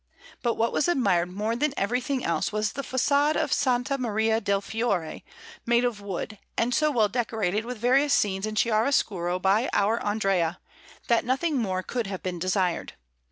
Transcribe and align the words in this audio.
But 0.41 0.55
what 0.55 0.73
was 0.73 0.87
admired 0.87 1.29
more 1.31 1.55
than 1.55 1.75
everything 1.77 2.25
else 2.25 2.51
was 2.51 2.71
the 2.71 2.81
façade 2.81 3.35
of 3.35 3.51
S. 3.51 3.99
Maria 3.99 4.41
del 4.41 4.59
Fiore, 4.59 5.23
made 5.63 5.85
of 5.85 6.01
wood, 6.01 6.39
and 6.57 6.73
so 6.73 6.89
well 6.89 7.07
decorated 7.07 7.65
with 7.65 7.77
various 7.77 8.11
scenes 8.11 8.47
in 8.47 8.55
chiaroscuro 8.55 9.37
by 9.37 9.69
our 9.73 10.03
Andrea, 10.03 10.59
that 11.07 11.23
nothing 11.23 11.57
more 11.57 11.83
could 11.83 12.07
have 12.07 12.23
been 12.23 12.39
desired. 12.39 12.93